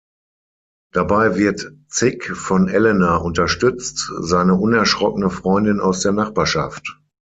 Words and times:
Dabei 0.93 1.35
wird 1.35 1.73
Zick 1.87 2.35
von 2.35 2.67
Elena 2.67 3.17
unterstützt, 3.17 4.11
seine 4.17 4.55
unerschrockene 4.55 5.29
Freundin 5.29 5.79
aus 5.79 5.99
der 5.99 6.11
Nachbarschaft. 6.11 6.97